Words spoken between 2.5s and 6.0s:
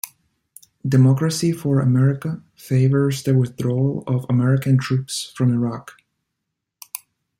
favors the withdrawal of American troops from Iraq.